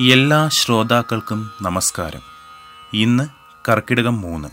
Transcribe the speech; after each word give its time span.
എല്ലാ 0.00 0.48
ശ്രോതാക്കൾക്കും 0.48 1.50
നമസ്കാരം. 1.62 2.20
ഇന്ന് 2.94 3.24
കർക്കിടകം 3.68 4.20
മൂന്ന്. 4.20 4.48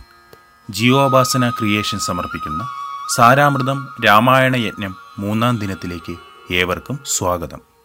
ജീവോപാസന 0.70 1.50
ക്രിയേഷൻ 1.50 2.00
സമർപ്പിക്കുന്ന 2.00 2.68
സാരാമൃതം 3.16 3.88
രാമായണ 4.06 4.56
യജ്ഞം 4.56 4.96
മൂന്നാം 5.20 5.58
ദിനത്തിലേക്ക് 5.58 6.16
ഏവർക്കും 6.54 7.00
സ്വാഗതം. 7.06 7.76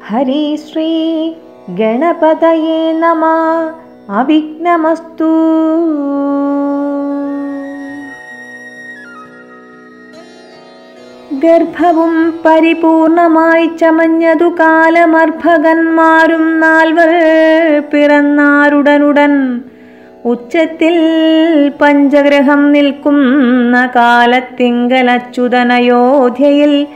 ഹരി 0.08 0.56
ശ്രീ 0.56 1.32
ഗണപതയേ 1.70 2.92
നമ. 2.92 3.26
അവിഘ്നമസ്തു. 4.10 5.32
ഗർഭവും 11.44 12.42
പരിപൂർണമായി 12.46 13.70
ചമഞ്ഞതു 13.82 14.44
കാലമർഭകന്മാരും 14.44 16.60
നാൽവർ 16.60 17.12
പിറന്നാരുടനുടൻ 17.94 19.62
ഉച്ചത്തിൽ 20.26 20.96
പഞ്ചഗ്രഹം 21.82 22.72
നിൽക്കുന്ന 22.72 23.90
കാലത്തിങ്കലച്യുതനയോധ്യയിൽ 23.96 26.88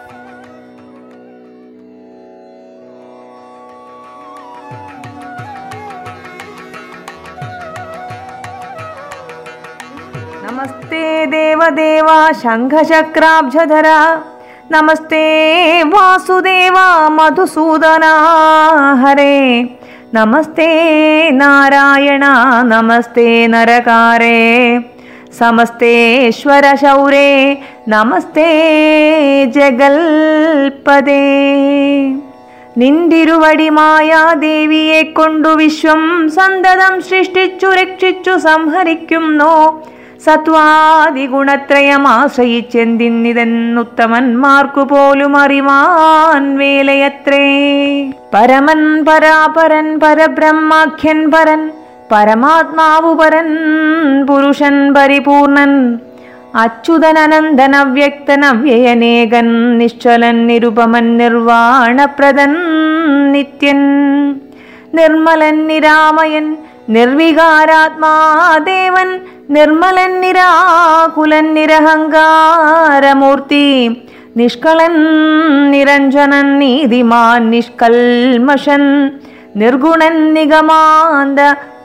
നമസ്തേ 10.46 11.24
ദേവദേവ 11.24 12.06
ശംഖചക്രാബ്ജധര 12.42 13.86
നമസ്തേ 14.70 15.26
വാസുദേവ 15.82 16.76
മധുസൂദന. 17.08 18.04
ഹരേ. 19.02 19.64
നമസ്തേ 20.08 20.68
നാരായണ 21.32 22.26
നമസ്തേ 22.66 23.26
നരകാരേ 23.46 24.38
സമസ്തേശ്വര 25.38 26.66
ശൗരേ 26.74 27.28
നമസ്തേ 27.88 28.46
ജഗൽപദേ 29.56 31.26
നിന്തിരുവടി 32.76 33.68
മായാദേവിയെ 33.70 35.02
കൊണ്ടു 35.12 35.52
വിശ്വം 35.54 36.02
സന്തതം 36.30 36.96
സൃഷ്ടിച്ചു 37.02 37.70
രക്ഷിച്ചു 37.74 38.36
സംഹരിക്കുന്നു 38.44 39.54
സത്വാദി 40.28 41.26
ഗുണത്രയം 41.26 42.08
ആശ്രയിച്ചെന്തിന്നിതെന്നുത്തമന്മാർക്കു 42.08 44.84
പോലും 44.84 45.38
അറിവാൻ 45.38 46.56
വേലയത്രേ. 46.56 47.46
പരമൻ 48.34 49.06
പരാപരൻ 49.06 49.98
പരബ്രഹ്മാഖ്യൻ 49.98 51.30
പരൻ 51.30 51.70
പരമാത്മാവു 52.12 53.14
പരൻ 53.14 53.48
പുരുഷൻ 54.28 54.92
പരിപൂർണൻ 54.92 55.98
അവ്യക്തൻ 57.78 58.44
അവ്യയനേകൻ 58.44 59.78
നിശ്ചലൻ 59.78 60.46
നിരുപമൻ 60.46 61.18
നിർവാണപ്രദൻ 61.18 62.54
നിത്യൻ 63.32 63.80
നിർമ്മലൻ 64.94 65.66
നിരാമയൻ 65.66 66.56
നിർവികാരാത്മാദേവൻ 66.88 69.37
നിർമ്മലൻ 69.48 70.20
നിരാകുലൻ 70.20 71.54
നിരഹങ്കാരമൂർത്തി 71.54 73.88
നിഷ്കളൻ 74.36 74.92
നിരഞ്ജനൻ 75.70 76.58
നീതിമാൻ 76.58 77.50
നിഷ്കൽമഷൻ 77.50 79.10
നിർഗുണൻ 79.56 80.34
നിഗമാന്ത 80.34 81.40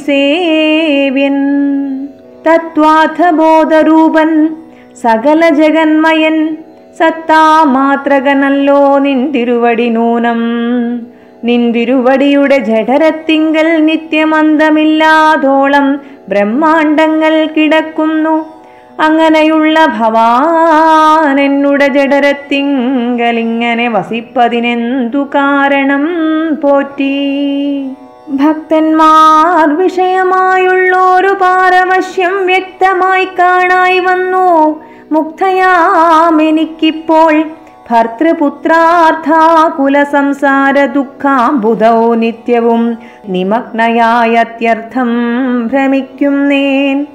तत्त्वाथ 2.47 3.19
बोधरूपन् 3.39 4.35
സകല 5.03 5.49
ജഗന്മയൻ 5.49 6.57
സത്താമാത്രകനല്ലോ 6.99 8.97
മാത്രകനല്ലോ 8.97 9.31
തിരുവടി 9.31 9.89
നൂനം. 9.89 10.39
നിൻതിരുവടിയുടെ 11.43 12.57
ജഠരത്തിങ്കൽ 12.57 13.85
നിത്യമന്തമില്ലാതോളം 13.85 15.99
ബ്രഹ്മാണ്ടങ്ങൾ 16.29 17.45
കിടക്കുന്നു. 17.45 18.45
അങ്ങനെയുള്ള 18.99 19.85
ഭവാനെന്നുട 19.85 21.83
ഇങ്ങനെ 23.37 23.89
വസിപ്പതിനെന്തു 23.89 25.29
കാരണം 25.35 26.07
പോറ്റി? 26.55 27.89
ഭക്തന്മാർ 28.29 29.77
വിഷയമായുള്ളൊരു 29.77 31.27
പാരവശ്യം 31.27 32.45
വ്യക്തമായി 32.45 33.25
കാണായി 33.25 33.99
വന്നു. 33.99 34.81
മുക്തയാം 35.11 36.41
എനിക്കിപ്പോൾ 36.41 37.43
ഭർത്തൃപുത്രാർത്ഥാകുല 37.91 40.03
സംസാര 40.03 40.85
ദുഃഖാബുധോ 40.85 42.15
നിത്യവും 42.15 42.97
നിമഗ്നയായത്യർത്ഥം 43.29 45.07
ഭ്രമിക്കും 45.67 46.47
നേൻ. 46.47 47.05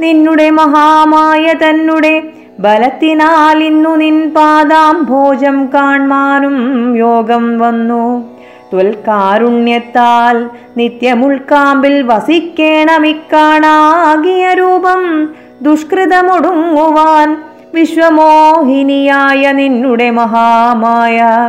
നിന്നുടെ 0.00 0.50
മഹാമായ 0.50 1.52
തന്നുടെ 1.52 2.22
ബലത്തിനാൽ 2.60 3.62
ഇന്നു 3.62 3.96
നിൻ 3.96 4.30
പാദാം 4.30 5.04
ഭോജം 5.04 5.66
കാൺമാനും 5.66 6.96
യോഗം 6.96 7.58
വന്നു. 7.58 8.28
തുൽക്കാരുണ്യത്താൽ 8.72 10.48
നിത്യമുൾക്കാമ്പിൽ 10.76 12.02
വസിക്കേണമിക്കാണാകിയ 12.02 14.52
രൂപം 14.52 15.28
ദുഷ്കൃതമൊടുങ്ങുവാൻ 15.62 17.36
വിശ്വമോഹിനിയായ 17.74 19.52
നിന്നുടെ 19.52 20.10
മഹാമായ 20.10 21.46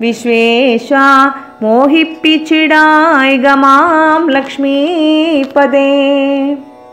വിശ്വേശ 0.00 0.92
മോഹിപ്പിച്ചിടായികമാം 1.62 4.30
ലക്ഷ്മീപദേ. 4.30 5.90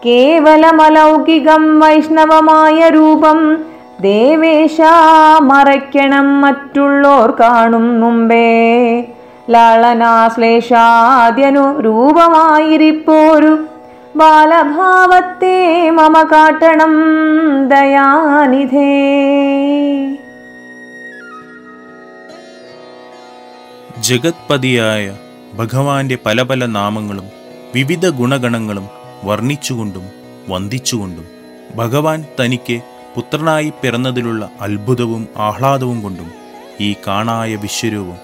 കേവലമലൗകികം 0.06 1.80
വൈഷ്ണവമായ 1.80 2.90
രൂപം 2.90 3.68
ദേവേശ 4.02 4.82
മറയ്ക്കണം 5.42 6.42
മറ്റുള്ളോർ 6.42 7.32
കാണും 7.32 8.02
മുമ്പേ. 8.02 9.06
ലാളനാശ്ലേഷാദ്യനു 9.50 11.82
രൂപമായിരിപ്പോരു 11.82 13.79
ബാലഭാവത്തെ 14.20 15.56
മമ 15.90 16.24
കാട്ടണം 16.24 16.94
ദയാനിധേ. 17.68 18.90
ജഗത്പതിയായ 24.08 25.06
ഭഗവാന്റെ 25.54 26.18
പല 26.26 26.42
പല 26.42 26.66
നാമങ്ങളും 26.66 27.28
വിവിധ 27.76 28.06
ഗുണഗണങ്ങളും 28.10 28.86
വർണിച്ചുകൊണ്ടും 29.24 30.06
വന്ദിച്ചുകൊണ്ടും 30.50 31.26
ഭഗവാൻ 31.76 32.24
തനിക്ക് 32.40 32.78
പുത്രനായി 33.16 33.74
പിറന്നതിലുള്ള 33.82 34.50
അത്ഭുതവും 34.62 35.28
ആഹ്ലാദവും 35.38 36.02
കൊണ്ടും 36.02 36.30
ഈ 36.82 36.96
കാണായ 37.08 37.56
വിശ്വരൂപം 37.56 38.18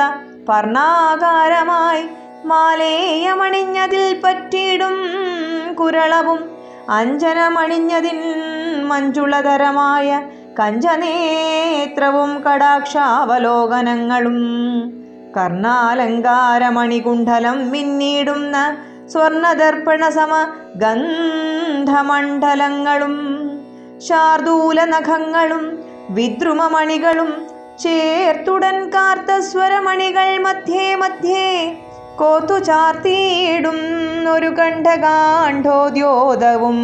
പർണാകാരമായി 0.49 2.09
മാലേയമണിഞ്ഞതിൽ 2.45 4.21
പറ്റിയിടും 4.23 4.95
കുരളവും 5.75 6.49
അഞ്ജനമണിഞ്ഞതിൻ 6.89 8.19
മഞ്ജുളതരമായ 8.87 10.21
കഞ്ചനേത്രവും 10.59 12.43
കടാക്ഷാവലോകനങ്ങളും. 12.43 14.96
കർണാലങ്കാരമണികുണ്ഠലം 15.37 17.71
മിന്നിടുന്ന 17.71 18.75
സ്വർണദർപ്പണ 19.11 20.09
സമ 20.09 20.33
ഗന്ധമണ്ഡലങ്ങളും 20.83 21.87
ശാർദൂല 24.07 24.85
നഖങ്ങളും 24.85 25.77
വിദ്രുമമണികളും 26.09 27.47
ചേർത്തുടൻ 27.81 28.89
കാർത്ത 28.93 29.31
സ്വരമണികൾ 29.47 30.29
മധ്യേ 30.45 30.95
മധ്യേ 30.95 31.75
കോത്തു 32.17 32.59
ചാർത്തിയിടും 32.59 33.79
ഒരു 34.29 34.49
കണ്ഠകാണ്ഠോദ്യോതവും 34.59 36.79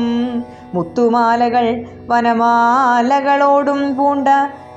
മുത്തുമാലകൾ 0.73 1.65
വനമാലകളോടും 2.09 3.95
പൂണ്ട 3.97 4.27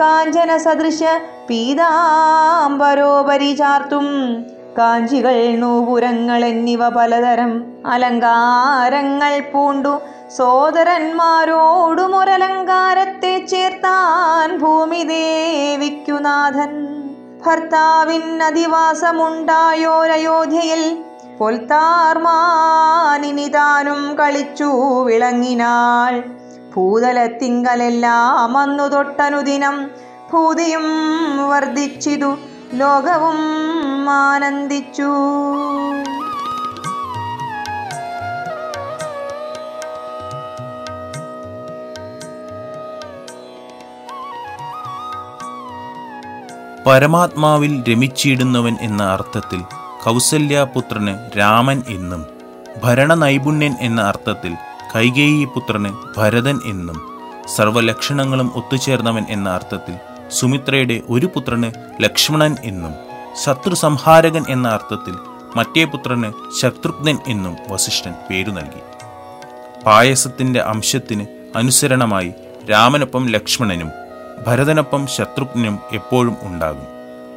കാഞ്ചന 0.00 0.56
സദൃശ 0.56 1.02
പീതാംബരോപരി 1.48 3.54
ചാർത്തും 3.54 4.06
കാഞ്ചികൾ 4.78 5.58
നൂപുരങ്ങൾ 5.58 6.44
എന്നിവ 6.44 6.88
പലതരം 6.88 7.64
അലങ്കാരങ്ങൾ 7.86 9.40
പൂണ്ടു 9.52 10.00
സോദരന്മാരോടും 10.36 12.24
ചേർത്താൻ 12.24 13.46
ചേർത്താൻ 13.46 14.58
ഭൂമിദേവിക്കുനാഥൻ 14.58 16.72
ഭർത്താവിൻ 17.44 18.42
അധിവാസമുണ്ടായോരയോധ്യയിൽ 18.42 21.04
പൊൽത്താർമാനിനി 21.38 23.48
താനും 23.48 24.16
കളിച്ചു 24.20 25.00
വിളങ്ങിനാൾ. 25.08 26.22
ഭൂതലത്തിങ്കലെല്ലാം 26.74 28.58
അന്നു 28.58 28.88
തൊട്ടനുദിനം 28.88 29.90
ഭൂതിയും 30.32 30.86
വർദ്ധിച്ചിതു 31.50 32.36
ലോകവും 32.74 33.40
ആനന്ദിച്ചു. 34.18 35.12
പരമാത്മാവിൽ 46.86 47.84
രമിച്ചിടുന്നവൻ 47.88 48.76
എന്ന 48.80 49.02
അർത്ഥത്തിൽ 49.02 49.60
കൗസല്യാപുത്രന് 50.04 51.38
രാമൻ 51.38 51.82
എന്നും 51.88 52.26
ഭരണനൈപുണ്യൻ 52.84 53.74
എന്ന 53.80 54.00
അർത്ഥത്തിൽ 54.00 54.52
കൈകേയി 54.96 55.44
പുത്രന് 55.44 55.90
ഭരതൻ 56.16 56.60
എന്നും 56.64 56.98
സർവലക്ഷണങ്ങളും 57.56 58.52
ഒത്തുചേർന്നവൻ 58.54 59.24
എന്ന 59.28 59.48
അർത്ഥത്തിൽ 59.50 59.94
സുമിത്രയുടെ 60.30 61.02
ഒരു 61.08 61.26
പുത്രന് 61.26 61.72
ലക്ഷ്മണൻ 62.02 62.56
എന്നും 62.64 62.94
ശത്രു 63.44 63.74
സംഹാരകൻ 63.74 64.44
എന്ന 64.48 64.68
അർത്ഥത്തിൽ 64.68 65.14
മറ്റേ 65.56 65.84
പുത്രന് 65.84 66.28
ശത്രുഘ്നൻ 66.60 67.18
എന്നും 67.26 67.56
വസിഷ്ഠൻ 67.70 68.14
പേരു 68.30 68.50
നൽകി. 68.50 68.82
പായസത്തിന്റെ 69.86 70.60
അംശത്തിന് 70.60 71.26
അനുസരണമായി 71.56 72.32
രാമനൊപ്പം 72.70 73.28
ലക്ഷ്മണനും 73.28 73.90
ഭരതനൊപ്പം 74.46 75.06
ശത്രുഘ്നും 75.06 75.78
എപ്പോഴും 75.92 76.36
ഉണ്ടാകും. 76.42 76.86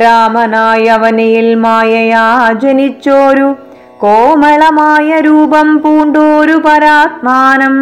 രാമനായ 0.02 0.90
അവനയിൽ 0.90 1.56
മായയാ 1.56 2.54
ജനിച്ചോരു 2.62 3.56
കോമളമായ 3.98 5.20
രൂപം 5.20 5.82
പൂണ്ടോരു 5.82 6.62
പരാത്മാനം. 6.66 7.76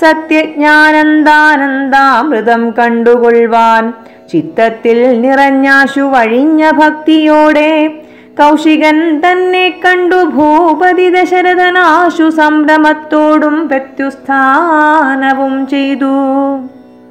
സത്യജ്ഞാനന്ദാനന്ദാമൃതം 0.00 2.70
കണ്ടുകൊള്ളുവാൻ 2.70 3.92
ചിത്തത്തിൽ 4.32 5.20
നിറഞ്ഞാശു 5.20 6.10
വഴിഞ്ഞ 6.14 6.70
ഭക്തിയോടെ 6.70 8.00
കൗശികൻ 8.40 9.18
തന്നെ 9.18 9.80
കണ്ടു 9.84 10.14
ഭൂപതി 10.14 11.08
ദശരഥനാശു 11.08 12.30
സംഭ്രമത്തോടും 12.30 13.68
പ്രത്യുസ്ഥാനവും 13.68 15.66
ചെയ്തു. 15.66 16.14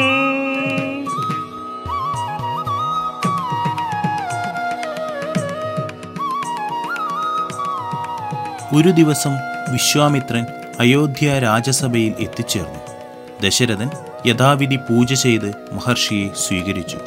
ഒരു 8.75 8.89
ദിവസം 8.89 9.31
വിശ്വാമിത്രൻ 9.73 10.47
അയോധ്യ 10.81 11.39
രാജസഭയിൽ 11.39 12.15
എത്തിച്ചേർന്നു. 12.19 12.81
ദശരഥൻ 13.43 13.91
യഥാവിധി 14.27 14.77
പൂജ 14.77 15.13
ചെയ്ത് 15.13 15.55
മഹർഷിയെ 15.73 16.29
സ്വീകരിച്ചു. 16.49 16.99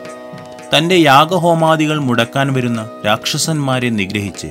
തന്റെ 0.77 0.95
യാഗഹോമാദികൾ 0.95 1.99
മുടക്കാൻ 1.99 2.53
വരുന്ന 2.53 2.89
രാക്ഷസന്മാരെ 3.05 3.89
നിഗ്രഹിച്ച് 3.89 4.47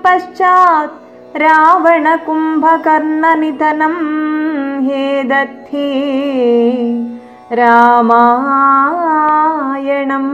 पश्चात् 0.04 1.00
रावणकुम्भकर्णनिधनं 1.44 3.96
हे 4.88 5.04
दे 5.32 5.42
രാമായണം. 7.54 10.32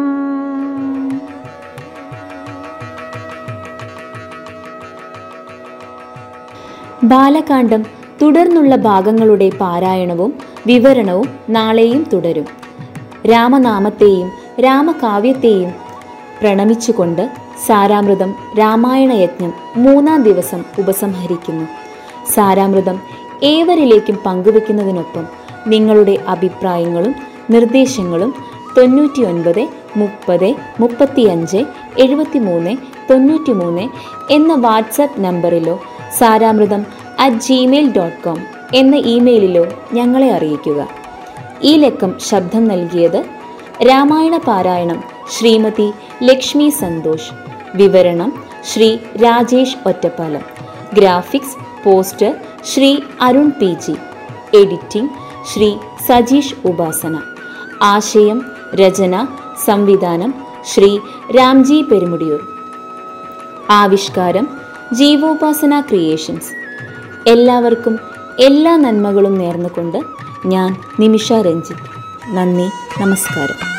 ബാലകാന്ഡം 7.03 7.85
തുടർന്നുള്ള 8.21 8.75
ഭാഗങ്ങളുടെ 8.75 9.49
പാരായണവും 9.49 10.33
വിവരണവും 10.65 11.29
നാളെയും 11.49 12.09
തുടരും. 12.13 12.45
രാമനാമത്തെയും 13.31 14.31
രാമകാവ്യത്തെയും 14.59 15.73
പ്രണമിച്ചുകൊണ്ട് 16.41 17.29
സാരാമൃതം 17.65 18.35
രാമായണ 18.59 19.11
യജ്ഞം 19.11 19.53
മൂന്നാം 19.77 20.23
ദിവസം 20.23 20.65
ഉപസംഹരിക്കുന്നു. 20.79 21.67
സാരാമൃതം 22.29 23.01
ഏവരിലേക്കും 23.43 24.19
പങ്കുവെക്കുന്നതിനൊപ്പം 24.25 25.46
നിങ്ങളുടെ 25.67 26.17
അഭിപ്രായങ്ങളും 26.27 27.15
നിർദ്ദേശങ്ങളും 27.49 28.35
തൊണ്ണൂറ്റി 28.77 29.21
ഒൻപത് 29.23 29.69
മുപ്പത് 29.97 30.55
മുപ്പത്തിയഞ്ച് 30.79 31.57
എഴുപത്തി 31.99 32.39
മൂന്ന് 32.39 32.77
തൊണ്ണൂറ്റി 33.09 33.51
മൂന്ന് 33.51 33.89
എന്ന 34.33 34.53
WhatsApp 34.53 35.23
നമ്പറിലോ 35.23 35.81
Saramrutham 36.17 36.85
at 37.19 37.35
Gmail 37.35 37.93
dot 37.95 38.23
com 38.23 38.39
എന്ന 38.75 38.95
ഇമെയിലിലോ 38.95 39.65
ഞങ്ങളെ 39.93 40.31
അറിയിക്കുക. 40.31 40.87
ഈ 41.63 41.77
ലക്കം 41.77 42.15
ശബ്ദം 42.27 42.65
നൽകിയത് 42.65 43.25
രാമായണ 43.89 44.37
പാരായണം 44.37 45.03
ശ്രീമതി 45.37 45.91
ലക്ഷ്മി 46.23 46.69
സന്തോഷ്. 46.69 47.31
വിവരണം 47.75 48.43
Shri 48.73 48.97
Rajesh 48.97 49.77
Ottapalam. 49.85 50.41
Graphics 50.93 51.83
poster 51.83 52.35
Shri 52.65 52.97
Arun 53.21 53.49
P 53.49 53.75
G. 53.87 53.95
Editing 54.57 55.09
Shri 55.53 55.77
Sajeesh 56.07 56.55
Upasana. 56.65 57.21
ആശയം 57.83 58.45
രചന 58.75 59.27
സംവിധാനം 59.65 60.33
ശ്രീ 60.65 60.99
രാംജി 61.37 61.81
പെരുമുടിയൂർ. 61.81 62.41
ആവിഷ്കാരം 63.69 64.49
ജീവോപാസന 64.93 65.79
ക്രിയേഷൻസ്. 65.79 66.51
എല്ലാവർക്കും 67.29 67.99
എല്ലാ 68.39 68.75
നന്മകളും 68.75 69.37
നേർന്നുകൊണ്ട് 69.37 70.03
ഞാൻ 70.45 70.75
നിമിഷ 70.99 71.33
രഞ്ജിത്ത്. 71.33 71.89
നന്ദി 72.27 72.69
നമസ്കാരം. 73.01 73.77